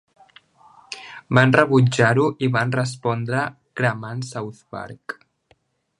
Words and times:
Van 1.39 1.53
rebutjar-ho 1.57 2.25
i 2.47 2.51
van 2.57 2.73
respondre 2.79 3.45
cremant 3.83 4.25
Southwark. 4.33 5.19